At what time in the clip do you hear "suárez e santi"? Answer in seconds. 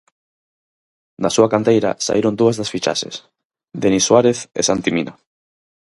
4.07-4.91